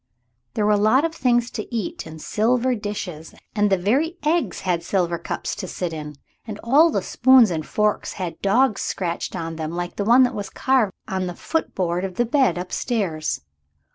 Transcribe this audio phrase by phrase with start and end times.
[0.55, 4.61] There were a lot of things to eat in silver dishes, and the very eggs
[4.61, 6.15] had silver cups to sit in,
[6.47, 10.33] and all the spoons and forks had dogs scratched on them like the one that
[10.33, 13.41] was carved on the foot board of the bed up stairs.